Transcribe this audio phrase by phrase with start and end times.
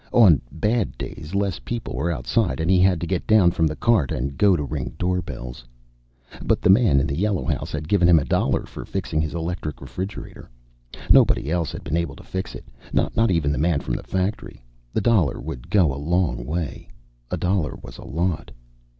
[0.13, 3.75] On bad days less people were outside and he had to get down from the
[3.75, 5.63] cart and go to ring doorbells.
[6.43, 9.35] But the man in the yellow house had given him a dollar for fixing his
[9.35, 10.49] electric refrigerator.
[11.11, 13.59] Nobody else had been able to fix it, not even the
[14.07, 14.63] factory man.
[14.91, 16.89] The dollar would go a long way.
[17.29, 18.49] A dollar was a lot.